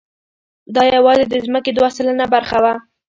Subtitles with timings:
[0.75, 2.73] دا یواځې د ځمکې دوه سلنه برخه وه.